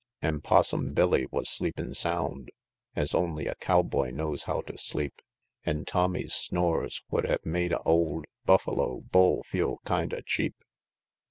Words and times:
VI. 0.23 0.27
An' 0.29 0.41
Possum 0.41 0.93
Billy 0.95 1.27
was 1.29 1.47
sleepin' 1.47 1.93
sound, 1.93 2.49
Es 2.95 3.13
only 3.13 3.45
a 3.45 3.53
cowboy 3.53 4.09
knows 4.09 4.45
how 4.45 4.61
to 4.61 4.75
sleep; 4.75 5.21
An' 5.63 5.85
Tommy's 5.85 6.33
snores 6.33 7.03
would 7.11 7.25
hev 7.25 7.45
made 7.45 7.71
a 7.71 7.83
old 7.83 8.25
Buffalo 8.43 9.01
bull 9.01 9.43
feel 9.43 9.77
kind 9.85 10.11
o' 10.15 10.21
cheap. 10.21 10.55